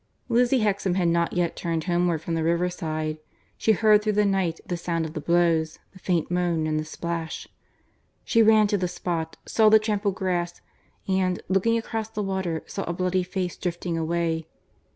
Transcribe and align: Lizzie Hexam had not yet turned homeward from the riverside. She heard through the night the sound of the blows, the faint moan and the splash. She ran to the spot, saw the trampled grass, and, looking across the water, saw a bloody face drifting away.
Lizzie 0.29 0.61
Hexam 0.61 0.95
had 0.95 1.09
not 1.09 1.33
yet 1.33 1.55
turned 1.55 1.83
homeward 1.83 2.23
from 2.23 2.33
the 2.33 2.41
riverside. 2.43 3.19
She 3.55 3.73
heard 3.73 4.01
through 4.01 4.13
the 4.13 4.25
night 4.25 4.59
the 4.65 4.75
sound 4.75 5.05
of 5.05 5.13
the 5.13 5.21
blows, 5.21 5.77
the 5.93 5.99
faint 5.99 6.31
moan 6.31 6.65
and 6.65 6.79
the 6.79 6.85
splash. 6.85 7.47
She 8.25 8.41
ran 8.41 8.65
to 8.65 8.79
the 8.79 8.87
spot, 8.87 9.37
saw 9.45 9.69
the 9.69 9.77
trampled 9.77 10.15
grass, 10.15 10.59
and, 11.07 11.39
looking 11.49 11.77
across 11.77 12.09
the 12.09 12.23
water, 12.23 12.63
saw 12.65 12.83
a 12.85 12.93
bloody 12.93 13.21
face 13.21 13.55
drifting 13.55 13.95
away. 13.95 14.47